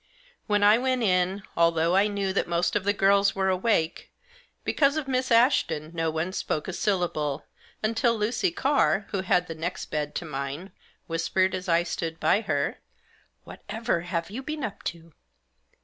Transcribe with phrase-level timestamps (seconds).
[0.47, 3.53] When I went in, although I knew that most of the girls Digitized by 23
[3.53, 3.61] THK JOSS.
[3.61, 4.13] were awake,
[4.63, 7.45] because of Miss Ashton no one spoke a syllable,
[7.83, 10.71] until Lucy Carr, who had the next bed to mine,
[11.05, 12.79] whispered as I stood by her:"
[13.43, 15.13] Whatever have you been up to